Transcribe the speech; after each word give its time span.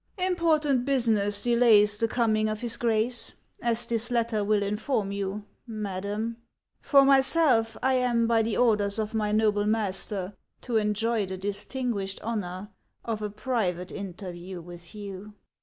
"Important 0.17 0.83
business 0.83 1.43
delays 1.43 1.99
the 1.99 2.07
coming 2.07 2.49
of 2.49 2.61
his 2.61 2.75
Grace, 2.75 3.33
as 3.61 3.85
this 3.85 4.09
letter 4.09 4.43
will 4.43 4.63
inform 4.63 5.11
you, 5.11 5.45
Madam. 5.67 6.37
For 6.81 7.05
myself, 7.05 7.77
I 7.83 7.93
am 7.93 8.25
by 8.25 8.41
the 8.41 8.57
orders 8.57 8.97
of 8.97 9.13
my 9.13 9.31
noble 9.31 9.67
master 9.67 10.33
to 10.61 10.77
enjoy 10.77 11.27
the 11.27 11.37
distinguished 11.37 12.19
honor 12.23 12.71
of 13.05 13.21
a 13.21 13.29
private 13.29 13.91
interview 13.91 14.59
with 14.59 14.95
you." 14.95 15.35